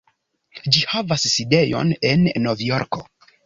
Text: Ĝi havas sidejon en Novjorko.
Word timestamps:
Ĝi 0.75 0.81
havas 0.93 1.27
sidejon 1.35 1.95
en 2.13 2.27
Novjorko. 2.49 3.07